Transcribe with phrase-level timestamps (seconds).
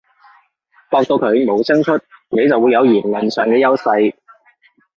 [0.89, 1.91] 駁到佢冇聲出，
[2.29, 4.15] 你就會有言論上嘅優勢